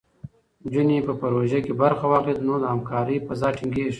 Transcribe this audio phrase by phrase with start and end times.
[0.63, 3.89] نجونې په پروژو کې برخه واخلي، نو د همکارۍ فضا ټینګېږي.